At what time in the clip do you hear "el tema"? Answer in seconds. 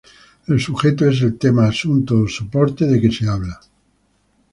1.21-1.67